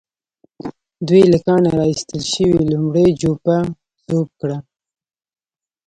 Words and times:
دوی 1.07 1.23
له 1.33 1.37
کانه 1.45 1.69
را 1.77 1.83
ايستل 1.91 2.21
شوې 2.33 2.59
لومړۍ 2.71 3.07
جوپه 3.21 3.57
ذوب 4.07 4.29
کړه. 4.39 4.57